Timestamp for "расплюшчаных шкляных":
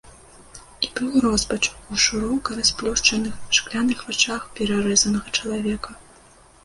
2.59-4.03